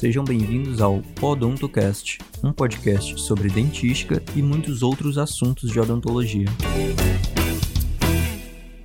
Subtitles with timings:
[0.00, 6.46] Sejam bem-vindos ao Podontocast, um podcast sobre dentística e muitos outros assuntos de odontologia.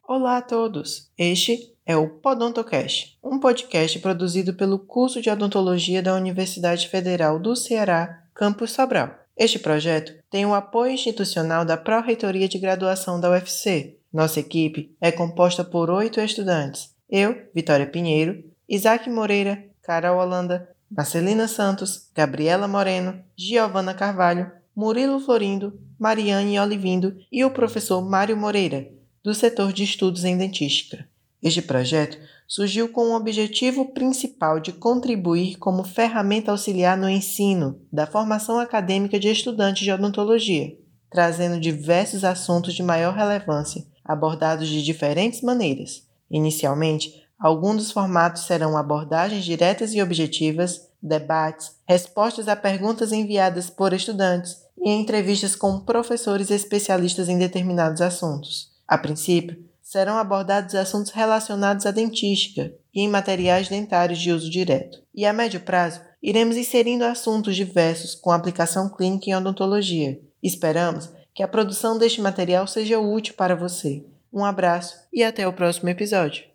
[0.05, 1.09] Olá a todos!
[1.17, 7.55] Este é o Podontocast, um podcast produzido pelo curso de odontologia da Universidade Federal do
[7.55, 9.17] Ceará, Campus Sobral.
[9.37, 13.95] Este projeto tem o apoio institucional da Pró-Reitoria de Graduação da UFC.
[14.11, 16.93] Nossa equipe é composta por oito estudantes.
[17.09, 25.79] Eu, Vitória Pinheiro, Isaac Moreira, Carol Holanda, Marcelina Santos, Gabriela Moreno, Giovana Carvalho, Murilo Florindo,
[25.97, 28.89] Mariane Olivindo e o professor Mário Moreira,
[29.23, 31.07] do setor de estudos em dentística.
[31.41, 32.17] Este projeto
[32.47, 39.19] surgiu com o objetivo principal de contribuir como ferramenta auxiliar no ensino da formação acadêmica
[39.19, 40.77] de estudantes de odontologia,
[41.09, 46.07] trazendo diversos assuntos de maior relevância, abordados de diferentes maneiras.
[46.29, 53.93] Inicialmente, alguns dos formatos serão abordagens diretas e objetivas, debates, respostas a perguntas enviadas por
[53.93, 58.71] estudantes e entrevistas com professores especialistas em determinados assuntos.
[58.87, 65.01] A princípio, serão abordados assuntos relacionados à dentística e em materiais dentários de uso direto.
[65.13, 70.19] E a médio prazo, iremos inserindo assuntos diversos com aplicação clínica em odontologia.
[70.41, 74.03] Esperamos que a produção deste material seja útil para você.
[74.33, 76.54] Um abraço e até o próximo episódio.